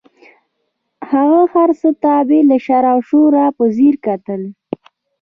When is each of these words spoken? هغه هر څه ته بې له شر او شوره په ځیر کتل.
هغه 1.11 1.41
هر 1.53 1.69
څه 1.79 1.89
ته 2.01 2.13
بې 2.27 2.39
له 2.49 2.57
شر 2.65 2.83
او 2.93 2.99
شوره 3.09 3.45
په 3.57 3.63
ځیر 3.75 3.95
کتل. 4.05 4.41